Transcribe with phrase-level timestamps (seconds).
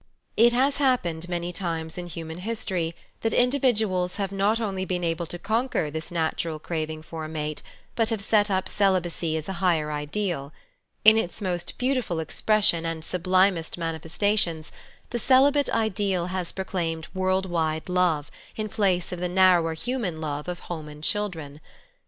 [0.35, 5.27] It has happened many times in human history that individuals have not only been able
[5.27, 7.61] to conquer this natural craving for a mate,
[7.95, 10.51] but have set up celibacy as a higher ideal.
[11.05, 14.71] In its most beautiful expression and sublimest manifestations,
[15.11, 20.19] the celibate ideal has proclaimed a world wide love, in place of the narrower human
[20.19, 21.61] love of home and children.